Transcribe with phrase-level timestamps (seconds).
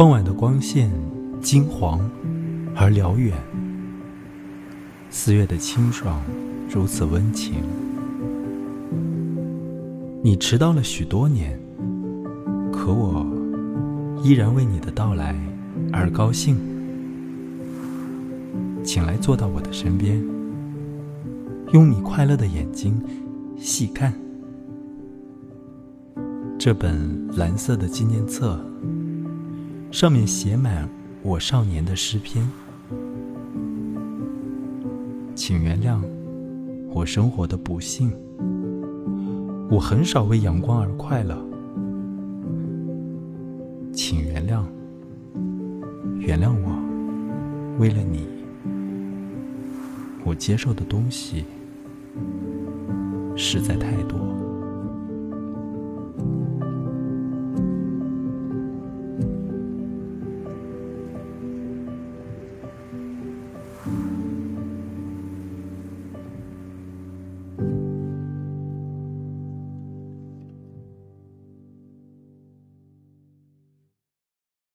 [0.00, 0.90] 傍晚的光线
[1.42, 2.00] 金黄
[2.74, 3.36] 而辽远，
[5.10, 6.22] 四月的清爽
[6.70, 7.56] 如此温情。
[10.22, 11.60] 你迟到了许多年，
[12.72, 13.26] 可我
[14.22, 15.38] 依然为你的到来
[15.92, 16.56] 而高兴。
[18.82, 20.18] 请来坐到我的身边，
[21.74, 22.98] 用你快乐的眼睛
[23.58, 24.14] 细看
[26.58, 28.58] 这本蓝色的纪念册。
[29.90, 30.88] 上面写满
[31.20, 32.48] 我少年的诗篇，
[35.34, 36.00] 请原谅
[36.92, 38.12] 我生活的不幸。
[39.68, 41.36] 我很少为阳光而快乐，
[43.92, 44.62] 请原谅，
[46.20, 48.28] 原谅我，为了你，
[50.24, 51.44] 我接受的东西
[53.36, 54.39] 实在太多。